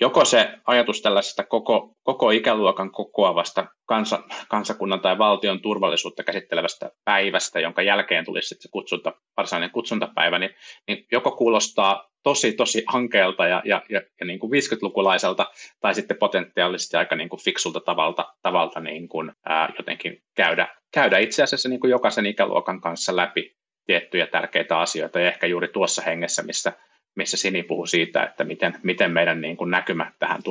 [0.00, 7.60] joko se ajatus tällaisesta koko, koko ikäluokan kokoavasta kansa, kansakunnan tai valtion turvallisuutta käsittelevästä päivästä,
[7.60, 10.50] jonka jälkeen tulisi sitten se kutsunta, varsinainen kutsuntapäivä, niin,
[10.88, 15.46] niin joko kuulostaa tosi, tosi hankeelta ja, ja, ja, ja niin kuin 50-lukulaiselta,
[15.80, 21.18] tai sitten potentiaalisesti aika niin kuin fiksulta tavalta, tavalta niin kuin, ää, jotenkin käydä, käydä
[21.18, 26.02] itse asiassa niin kuin jokaisen ikäluokan kanssa läpi tiettyjä tärkeitä asioita, ja ehkä juuri tuossa
[26.02, 26.72] hengessä, missä
[27.14, 30.42] missä Sini puhui siitä, että miten, miten meidän niin kuin näkymä tähän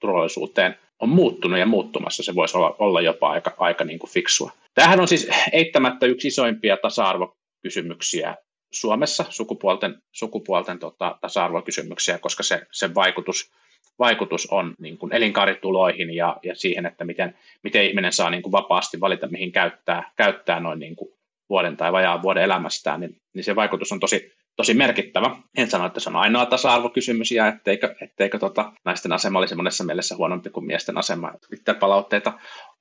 [0.00, 2.22] turvallisuuteen on muuttunut ja muuttumassa.
[2.22, 4.50] Se voisi olla, olla jopa aika, aika niin kuin fiksua.
[4.74, 8.36] Tämähän on siis eittämättä yksi isoimpia tasa-arvokysymyksiä
[8.72, 13.50] Suomessa, sukupuolten, sukupuolten tota, tasa-arvokysymyksiä, koska se, se vaikutus,
[13.98, 18.52] vaikutus on niin kuin elinkaarituloihin ja, ja siihen, että miten, miten ihminen saa niin kuin
[18.52, 21.10] vapaasti valita, mihin käyttää, käyttää noin niin kuin
[21.48, 25.36] vuoden tai vajaan vuoden elämästään, niin, niin se vaikutus on tosi, tosi merkittävä.
[25.56, 29.84] En sano, että se on ainoa tasa-arvokysymys ja etteikö, etteikö tota, naisten asema olisi monessa
[29.84, 31.32] mielessä huonompi kuin miesten asema
[31.80, 32.32] palautteita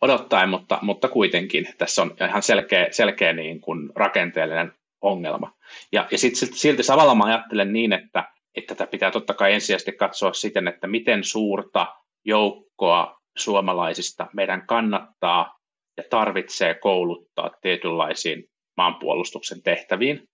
[0.01, 5.53] odottaen, mutta, mutta kuitenkin tässä on ihan selkeä, selkeä niin kuin rakenteellinen ongelma.
[5.91, 8.23] Ja, ja sit, silti samalla mä ajattelen niin, että,
[8.55, 15.59] että tätä pitää totta kai ensisijaisesti katsoa siten, että miten suurta joukkoa suomalaisista meidän kannattaa
[15.97, 20.29] ja tarvitsee kouluttaa tietynlaisiin maanpuolustuksen tehtäviin.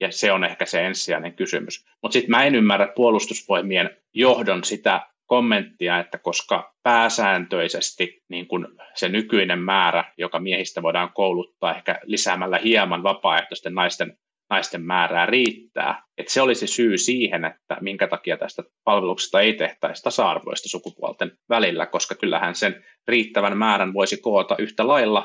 [0.00, 1.86] Ja se on ehkä se ensisijainen kysymys.
[2.02, 9.08] Mutta sitten mä en ymmärrä puolustusvoimien johdon sitä kommenttia, että koska pääsääntöisesti niin kun se
[9.08, 14.18] nykyinen määrä, joka miehistä voidaan kouluttaa ehkä lisäämällä hieman vapaaehtoisten naisten,
[14.50, 20.02] naisten määrää riittää, että se olisi syy siihen, että minkä takia tästä palveluksesta ei tehtäisi
[20.02, 25.24] tasa-arvoista sukupuolten välillä, koska kyllähän sen riittävän määrän voisi koota yhtä lailla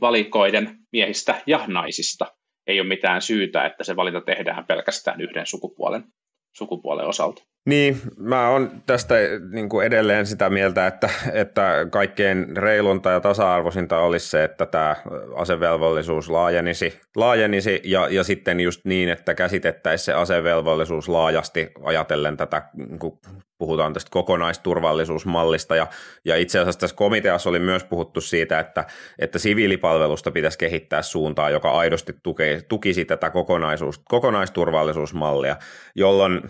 [0.00, 2.26] valikoiden miehistä ja naisista.
[2.66, 6.04] Ei ole mitään syytä, että se valinta tehdään pelkästään yhden sukupuolen,
[6.52, 7.42] sukupuolen osalta.
[7.68, 9.14] Niin, mä oon tästä
[9.50, 14.96] niin kuin edelleen sitä mieltä, että, että kaikkein reilunta ja tasa-arvoisinta olisi se, että tämä
[15.36, 22.62] asevelvollisuus laajenisi, laajenisi ja, ja sitten just niin, että käsitettäisiin se asevelvollisuus laajasti ajatellen tätä,
[22.98, 23.18] kun
[23.58, 25.86] puhutaan tästä kokonaisturvallisuusmallista ja,
[26.24, 28.84] ja itse asiassa tässä komiteassa oli myös puhuttu siitä, että,
[29.18, 35.56] että siviilipalvelusta pitäisi kehittää suuntaan, joka aidosti tuki, tukisi tätä kokonaisuus, kokonaisturvallisuusmallia,
[35.94, 36.40] jolloin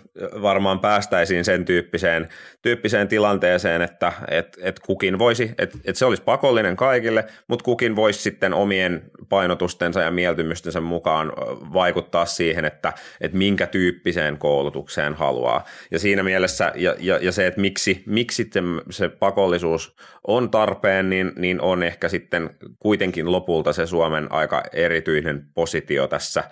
[0.43, 2.29] varmaan päästäisiin sen tyyppiseen,
[2.63, 7.97] tyyppiseen tilanteeseen, että et, et kukin voisi, että et se olisi pakollinen kaikille, mutta kukin
[7.97, 11.33] voisi sitten omien painotustensa ja mieltymystensä mukaan
[11.73, 15.65] vaikuttaa siihen, että et minkä tyyppiseen koulutukseen haluaa.
[15.91, 18.51] Ja siinä mielessä, ja, ja, ja se, että miksi, miksi
[18.91, 25.47] se pakollisuus on tarpeen, niin, niin on ehkä sitten kuitenkin lopulta se Suomen aika erityinen
[25.55, 26.45] positio tässä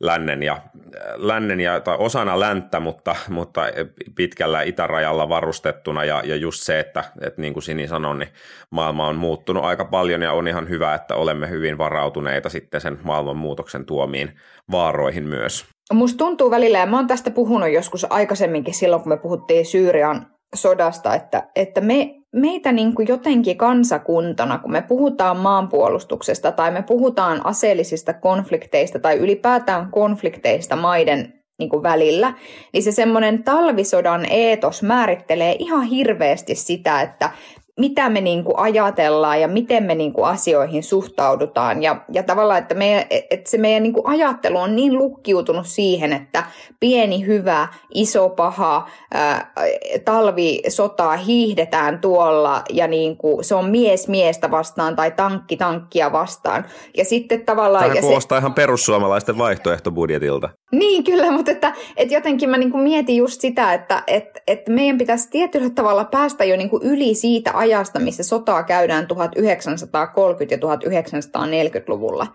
[0.00, 0.62] lännen ja,
[1.16, 3.62] lännen ja tai osana länttä, mutta, mutta
[4.14, 8.32] pitkällä itärajalla varustettuna ja, ja just se, että, että niin kuin Sini sanoi, niin
[8.70, 12.98] maailma on muuttunut aika paljon ja on ihan hyvä, että olemme hyvin varautuneita sitten sen
[13.02, 15.77] maailmanmuutoksen tuomiin vaaroihin myös.
[15.94, 20.26] Musta tuntuu välillä, ja mä oon tästä puhunut joskus aikaisemminkin silloin, kun me puhuttiin Syyrian
[20.54, 26.82] sodasta, että, että me, meitä niin kuin jotenkin kansakuntana, kun me puhutaan maanpuolustuksesta tai me
[26.82, 32.34] puhutaan aseellisista konflikteista tai ylipäätään konflikteista maiden niin kuin välillä,
[32.72, 37.30] niin se semmoinen talvisodan eetos määrittelee ihan hirveästi sitä, että
[37.78, 41.82] mitä me niin kuin ajatellaan ja miten me niin kuin asioihin suhtaudutaan.
[41.82, 46.12] Ja, ja tavallaan, että, meidän, että se meidän niin kuin ajattelu on niin lukkiutunut siihen,
[46.12, 46.44] että
[46.80, 49.52] pieni hyvä, iso paha, ää,
[50.04, 56.64] talvisotaa hiihdetään tuolla ja niin kuin se on mies miestä vastaan tai tankki tankkia vastaan.
[56.96, 57.88] Ja sitten tavallaan...
[57.88, 60.48] Tämä kuulostaa se, ihan perussuomalaisten vaihtoehtobudjetilta.
[60.70, 64.70] Niin, kyllä, mutta että, että jotenkin mä niin kuin mietin just sitä, että että, että
[64.70, 69.16] meidän pitäisi tietyllä tavalla päästä jo niin kuin yli siitä ajasta, missä sotaa käydään 1930-
[70.50, 72.26] ja 1940-luvulla.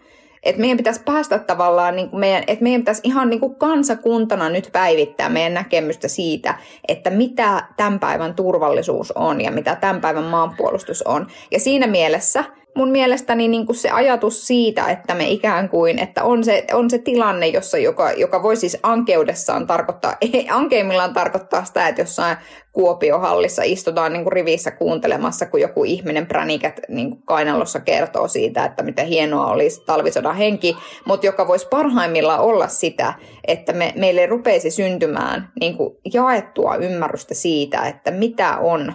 [0.44, 4.50] Että meidän pitäisi päästä tavallaan, niin kuin meidän, että meidän pitäisi ihan niin kuin kansakuntana
[4.50, 6.56] nyt päivittää meidän näkemystä siitä,
[6.88, 11.28] että mitä tämän päivän turvallisuus on ja mitä tämän päivän maanpuolustus on.
[11.52, 12.44] Ja siinä mielessä–
[12.76, 16.90] mun mielestäni niin kuin se ajatus siitä, että me ikään kuin, että on se, on
[16.90, 22.38] se tilanne, jossa, joka, joka voi siis ankeudessaan tarkoittaa, ei ankeimmillaan tarkoittaa sitä, että jossain
[22.72, 28.66] Kuopiohallissa istutaan niin kuin rivissä kuuntelemassa, kun joku ihminen pränikät niin kuin kainalossa kertoo siitä,
[28.66, 33.14] että miten hienoa olisi talvisodan henki, mutta joka voisi parhaimmillaan olla sitä,
[33.48, 38.94] että me, meille rupeisi syntymään niin kuin jaettua ymmärrystä siitä, että mitä on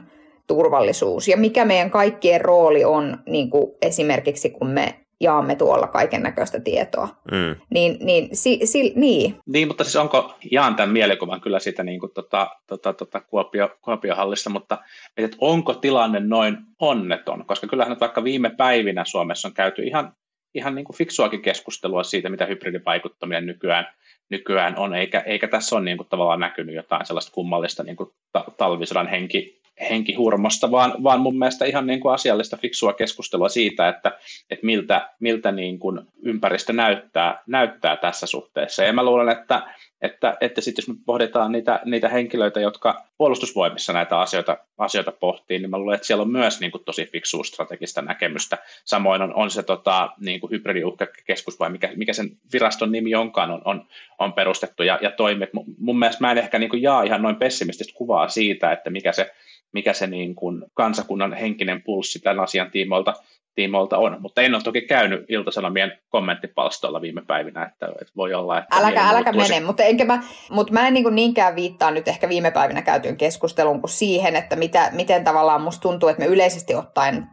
[0.48, 6.22] turvallisuus ja mikä meidän kaikkien rooli on niin kuin esimerkiksi kun me jaamme tuolla kaiken
[6.22, 7.08] näköistä tietoa.
[7.30, 7.56] Mm.
[7.70, 9.37] Niin, niin, si, si, niin.
[9.46, 13.70] niin, mutta siis onko, jaan tämän mielikuvan kyllä siitä niin kuin tota, tota, tota Kuopio,
[13.80, 14.78] Kuopiohallista, mutta
[15.16, 17.44] että onko tilanne noin onneton?
[17.46, 20.12] Koska kyllähän nyt vaikka viime päivinä Suomessa on käyty ihan,
[20.54, 23.87] ihan niin kuin fiksuakin keskustelua siitä, mitä hybridivaikuttaminen nykyään,
[24.30, 28.11] nykyään on, eikä, eikä tässä ole niin kuin tavallaan näkynyt jotain sellaista kummallista niin kuin
[28.56, 29.58] talvisodan henki,
[29.90, 34.18] henkihurmosta, vaan, vaan mun mielestä ihan niin kuin asiallista fiksua keskustelua siitä, että,
[34.50, 38.84] että miltä, miltä niin kuin ympäristö näyttää, näyttää tässä suhteessa.
[38.84, 39.62] Ja mä luulen, että,
[40.02, 45.58] että, että sitten jos me pohditaan niitä, niitä henkilöitä, jotka puolustusvoimissa näitä asioita, asioita pohtii,
[45.58, 48.58] niin mä luulen, että siellä on myös niin kuin tosi fiksua strategista näkemystä.
[48.84, 53.50] Samoin on, on se tota, niin kuin hybridiuhkakeskus vai mikä, mikä sen viraston nimi onkaan
[53.50, 53.86] on, on,
[54.18, 55.48] on perustettu ja, ja toimii.
[55.78, 59.12] Mun mielestä mä en ehkä niin kuin jaa ihan noin pessimististä kuvaa siitä, että mikä
[59.12, 59.30] se
[59.72, 63.14] mikä se niin kuin kansakunnan henkinen pulssi tämän asian tiimoilta,
[63.59, 64.16] tiimoilta on.
[64.21, 68.77] Mutta en ole toki käynyt Ilta-Sanomien kommenttipalstoilla viime päivinä, että, että voi olla, että...
[68.77, 72.51] Äläkä, äläkä mene, mutta, enkä mä, mutta mä en niin niinkään viittaa nyt ehkä viime
[72.51, 77.27] päivinä käytyyn keskusteluun kuin siihen, että mitä, miten tavallaan musta tuntuu, että me yleisesti ottaen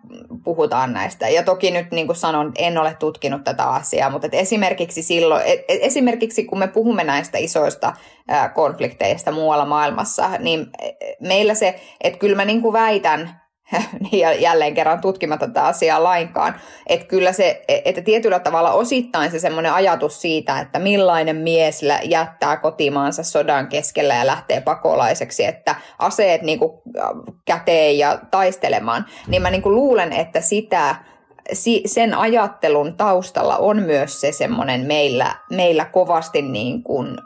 [0.44, 1.30] puhutaan näistä.
[1.30, 5.52] Ja toki nyt niin kuin sanon, en ole tutkinut tätä asiaa, mutta esimerkiksi silloin, e,
[5.52, 7.94] e, esimerkiksi kun me puhumme näistä isoista
[8.54, 13.45] konflikteista muualla maailmassa, niin e, meillä se, että kyllä mä niin kuin väitän,
[14.12, 16.56] ja jälleen kerran tutkimatta tätä asiaa lainkaan.
[16.88, 22.58] Että kyllä se, että tietyllä tavalla osittain se semmoinen ajatus siitä, että millainen mies jättää
[22.58, 26.72] kotimaansa sodan keskellä ja lähtee pakolaiseksi, että aseet niin kuin
[27.46, 30.96] käteen ja taistelemaan, niin mä niin kuin luulen, että sitä
[31.86, 37.18] sen ajattelun taustalla on myös se semmoinen meillä, meillä kovasti niin kuin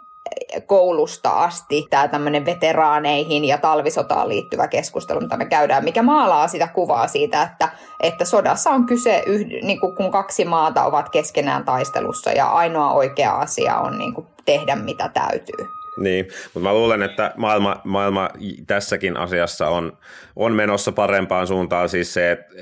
[0.66, 6.68] koulusta asti tämä tämmöinen veteraaneihin ja talvisotaan liittyvä keskustelu, mitä me käydään, mikä maalaa sitä
[6.68, 11.66] kuvaa siitä, että, että sodassa on kyse, yhd, niin kuin kun kaksi maata ovat keskenään
[11.66, 15.79] taistelussa ja ainoa oikea asia on niin kuin tehdä mitä täytyy.
[16.00, 18.30] Niin, mutta mä luulen, että maailma, maailma
[18.68, 19.98] tässäkin asiassa on,
[20.36, 21.90] on menossa parempaan suuntaan.
[21.90, 22.56] Siis se, että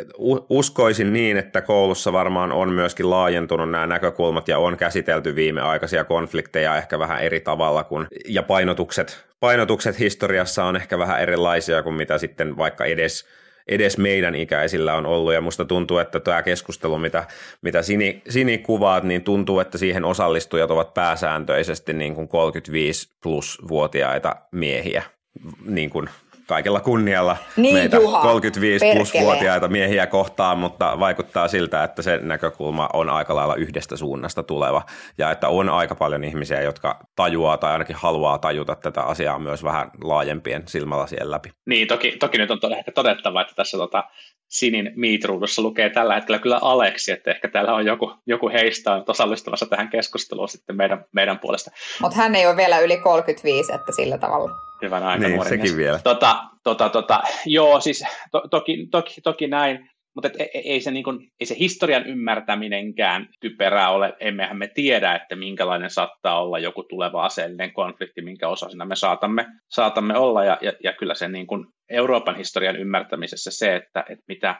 [0.49, 6.77] uskoisin niin, että koulussa varmaan on myöskin laajentunut nämä näkökulmat ja on käsitelty viimeaikaisia konflikteja
[6.77, 12.17] ehkä vähän eri tavalla kuin, ja painotukset, painotukset historiassa on ehkä vähän erilaisia kuin mitä
[12.17, 13.25] sitten vaikka edes–
[13.67, 15.33] edes meidän ikäisillä on ollut.
[15.33, 17.27] Ja musta tuntuu, että tämä keskustelu, mitä,
[17.61, 23.61] mitä Sini, Sini kuvaat, niin tuntuu, että siihen osallistujat ovat pääsääntöisesti niin kuin 35 plus
[23.67, 25.03] vuotiaita miehiä.
[25.65, 26.09] Niin kuin
[26.47, 32.19] kaikella kunnialla niin, meitä Juha, 35 plus vuotiaita miehiä kohtaan, mutta vaikuttaa siltä, että se
[32.21, 34.81] näkökulma on aika lailla yhdestä suunnasta tuleva
[35.17, 39.63] ja että on aika paljon ihmisiä, jotka tajuaa tai ainakin haluaa tajuta tätä asiaa myös
[39.63, 41.49] vähän laajempien silmälasien läpi.
[41.65, 44.03] Niin, toki, toki nyt on ehkä todettava, että tässä tota,
[44.47, 49.03] Sinin Meet-ruudussa lukee tällä hetkellä kyllä Aleksi, että ehkä täällä on joku, joku heistä on
[49.07, 51.71] osallistumassa tähän keskusteluun sitten meidän, meidän puolesta.
[52.01, 54.51] Mutta hän ei ole vielä yli 35, että sillä tavalla.
[54.81, 55.77] Hyvän aika niin, sekin mies.
[55.77, 55.99] vielä.
[56.03, 60.91] Tota, tota, tota, joo, siis to, toki, toki, toki näin, mutta et, ei, ei, se,
[60.91, 64.13] niin kun, ei se historian ymmärtäminenkään typerää ole.
[64.19, 69.45] Emmehän me tiedä, että minkälainen saattaa olla joku tuleva aseellinen konflikti, minkä osasina me saatamme,
[69.69, 70.43] saatamme olla.
[70.43, 74.55] Ja, ja, ja kyllä se niin kun Euroopan historian ymmärtämisessä se, että, että mitä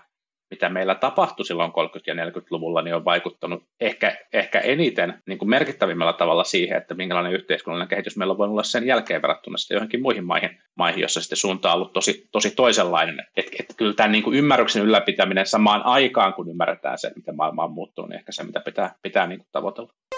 [0.51, 1.73] mitä meillä tapahtui silloin 30-
[2.07, 7.33] ja 40-luvulla, niin on vaikuttanut ehkä, ehkä eniten niin kuin merkittävimmällä tavalla siihen, että minkälainen
[7.33, 11.38] yhteiskunnallinen kehitys meillä voinut olla sen jälkeen verrattuna sitten johonkin muihin maihin, maihin jossa sitten
[11.38, 13.25] suunta on ollut tosi, tosi toisenlainen.
[13.38, 17.63] Että et kyllä tämän niin kuin ymmärryksen ylläpitäminen samaan aikaan, kun ymmärretään se, miten maailma
[17.63, 20.16] on muuttunut, niin ehkä se, mitä pitää, pitää niin kuin tavoitella.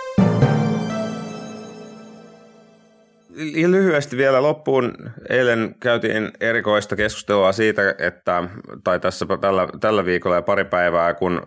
[3.67, 4.93] Lyhyesti vielä loppuun.
[5.29, 8.43] Eilen käytiin erikoista keskustelua siitä, että,
[8.83, 11.41] tai tässä tällä, tällä viikolla ja pari päivää, kun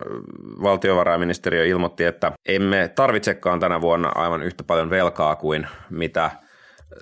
[0.63, 6.31] valtiovarainministeriö ilmoitti, että emme tarvitsekaan tänä vuonna aivan yhtä paljon velkaa kuin mitä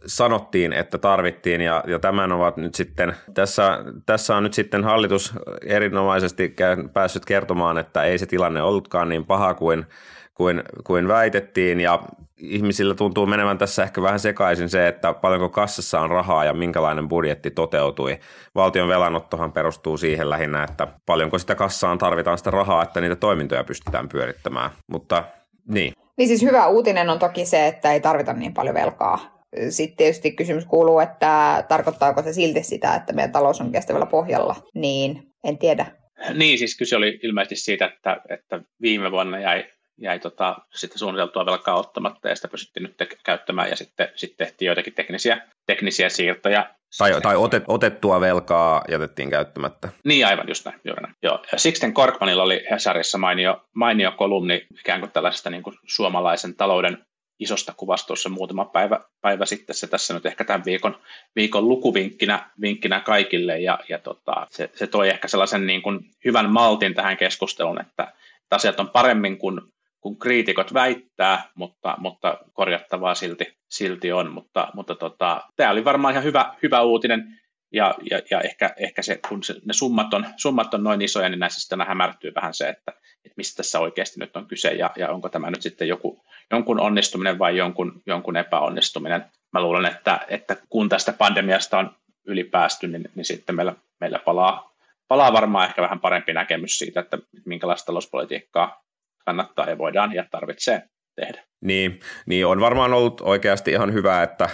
[0.05, 5.33] sanottiin, että tarvittiin ja, ja tämän ovat nyt sitten, tässä, tässä on nyt sitten hallitus
[5.65, 6.55] erinomaisesti
[6.93, 9.85] päässyt kertomaan, että ei se tilanne ollutkaan niin paha kuin
[10.33, 11.99] kuin, kuin väitettiin ja
[12.41, 17.07] ihmisillä tuntuu menevän tässä ehkä vähän sekaisin se, että paljonko kassassa on rahaa ja minkälainen
[17.07, 18.19] budjetti toteutui.
[18.55, 23.63] Valtion velanottohan perustuu siihen lähinnä, että paljonko sitä kassaan tarvitaan sitä rahaa, että niitä toimintoja
[23.63, 25.23] pystytään pyörittämään, mutta
[25.67, 25.93] niin.
[26.17, 29.41] Niin siis hyvä uutinen on toki se, että ei tarvita niin paljon velkaa.
[29.69, 34.55] Sitten tietysti kysymys kuuluu, että tarkoittaako se silti sitä, että meidän talous on kestävällä pohjalla,
[34.75, 35.85] niin en tiedä.
[36.33, 39.65] Niin, siis kyse oli ilmeisesti siitä, että, että viime vuonna jäi
[40.01, 44.47] jäi tota, sitten suunniteltua velkaa ottamatta ja sitä pystyttiin nyt te- käyttämään ja sitten, sitten
[44.47, 46.69] tehtiin joitakin teknisiä, teknisiä siirtoja.
[46.97, 49.89] Tai, tai otet, otettua velkaa jätettiin käyttämättä.
[50.05, 50.79] Niin aivan, just näin.
[50.83, 51.15] Juuri näin.
[51.23, 51.43] Joo.
[51.51, 57.05] Ja Sixten Korkmanilla oli Hesarissa mainio, mainio kolumni ikään kuin tällaisesta niin kuin suomalaisen talouden
[57.41, 59.75] isosta kuvastossa muutama päivä, päivä sitten.
[59.75, 60.97] Se tässä nyt ehkä tämän viikon,
[61.35, 66.51] viikon lukuvinkkinä vinkkinä kaikille ja, ja tota, se, se, toi ehkä sellaisen niin kuin hyvän
[66.51, 68.03] maltin tähän keskusteluun, että,
[68.43, 69.61] että asiat on paremmin kuin
[70.01, 74.31] kun kriitikot väittää, mutta, mutta korjattavaa silti, silti on.
[74.31, 77.41] Mutta, mutta tota, tämä oli varmaan ihan hyvä, hyvä uutinen,
[77.73, 81.29] ja, ja, ja ehkä, ehkä se, kun se, ne summat on, summat on noin isoja,
[81.29, 82.91] niin näissä sitten hämärtyy vähän se, että,
[83.25, 86.79] että mistä tässä oikeasti nyt on kyse, ja, ja onko tämä nyt sitten joku, jonkun
[86.79, 89.25] onnistuminen vai jonkun, jonkun epäonnistuminen.
[89.53, 94.71] Mä luulen, että, että kun tästä pandemiasta on ylipäästy, niin, niin sitten meillä, meillä palaa,
[95.07, 98.81] palaa varmaan ehkä vähän parempi näkemys siitä, että minkälaista talouspolitiikkaa
[99.25, 100.83] kannattaa ja voidaan ja tarvitsee
[101.15, 101.43] tehdä.
[101.61, 104.49] Niin, niin on varmaan ollut oikeasti ihan hyvä, että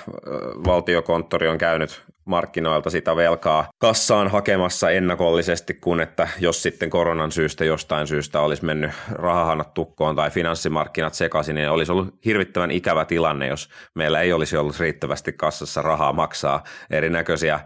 [0.65, 7.65] valtiokonttori on käynyt markkinoilta sitä velkaa kassaan hakemassa ennakollisesti, kun että jos sitten koronan syystä
[7.65, 13.47] jostain syystä olisi mennyt rahahanat tukkoon tai finanssimarkkinat sekaisin, niin olisi ollut hirvittävän ikävä tilanne,
[13.47, 17.59] jos meillä ei olisi ollut riittävästi kassassa rahaa maksaa erinäköisiä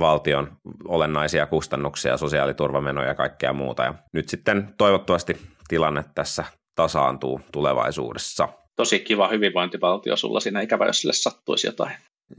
[0.00, 0.56] valtion
[0.88, 3.82] olennaisia kustannuksia, sosiaaliturvamenoja ja kaikkea muuta.
[3.82, 6.44] Ja nyt sitten toivottavasti tilanne tässä
[6.74, 8.48] tasaantuu tulevaisuudessa.
[8.76, 11.92] Tosi kiva hyvinvointivaltio sulla siinä, ikävä jos sille sattuisi jotain.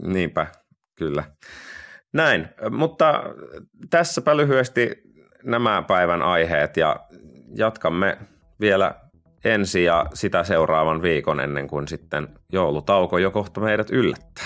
[0.04, 0.48] Niinpä,
[0.96, 1.24] kyllä.
[2.14, 3.24] Näin, mutta
[3.90, 4.92] tässäpä lyhyesti
[5.44, 7.00] nämä päivän aiheet ja
[7.56, 8.18] jatkamme
[8.60, 8.96] vielä
[9.44, 14.46] ensi ja sitä seuraavan viikon ennen kuin sitten joulutauko jo kohta meidät yllättää.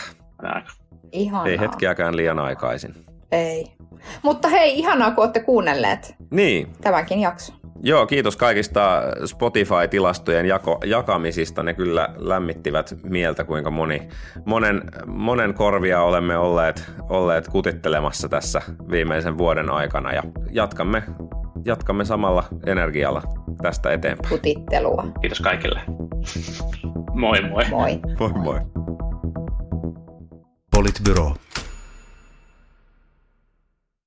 [1.12, 1.48] Ihanaa.
[1.48, 2.96] Ei hetkiäkään liian aikaisin.
[3.32, 3.72] Ei.
[4.24, 7.56] Mutta hei, ihanaa kun olette kuunnelleet Niin, tämänkin jakson.
[7.84, 11.64] Joo, kiitos kaikista Spotify-tilastojen jako, jakamisista.
[11.64, 14.10] Ne kyllä lämmittivät mieltä, kuinka moni,
[14.46, 18.62] monen, monen korvia olemme olleet, olleet kutittelemassa tässä
[18.92, 20.14] viimeisen vuoden aikana.
[20.14, 21.04] Ja jatkamme,
[21.66, 23.22] jatkamme samalla energialla
[23.62, 24.30] tästä eteenpäin.
[24.30, 25.08] Kutittelua.
[25.22, 25.82] Kiitos kaikille.
[27.14, 27.64] Moi moi.
[27.70, 28.00] Moi.
[28.20, 28.60] Moi moi.
[30.76, 31.34] Politbyro.